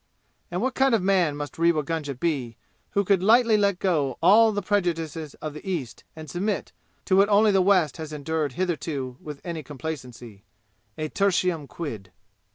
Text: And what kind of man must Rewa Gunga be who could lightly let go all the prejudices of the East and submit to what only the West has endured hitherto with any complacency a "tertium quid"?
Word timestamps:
And 0.49 0.63
what 0.63 0.73
kind 0.73 0.95
of 0.95 1.03
man 1.03 1.37
must 1.37 1.59
Rewa 1.59 1.83
Gunga 1.83 2.15
be 2.15 2.57
who 2.93 3.03
could 3.05 3.21
lightly 3.21 3.55
let 3.55 3.77
go 3.77 4.17
all 4.19 4.51
the 4.51 4.63
prejudices 4.63 5.35
of 5.35 5.53
the 5.53 5.63
East 5.63 6.03
and 6.15 6.27
submit 6.27 6.71
to 7.05 7.17
what 7.17 7.29
only 7.29 7.51
the 7.51 7.61
West 7.61 7.97
has 7.97 8.11
endured 8.11 8.53
hitherto 8.53 9.17
with 9.21 9.41
any 9.43 9.61
complacency 9.61 10.43
a 10.97 11.07
"tertium 11.07 11.67
quid"? 11.67 12.11